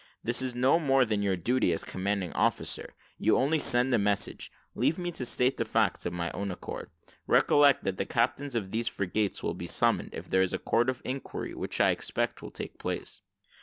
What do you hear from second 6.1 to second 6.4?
my